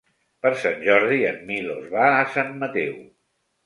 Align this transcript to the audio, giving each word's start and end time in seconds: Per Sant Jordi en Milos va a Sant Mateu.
Per 0.45 0.51
Sant 0.63 0.81
Jordi 0.87 1.21
en 1.33 1.39
Milos 1.53 1.87
va 1.95 2.11
a 2.19 2.27
Sant 2.35 2.55
Mateu. 2.67 3.03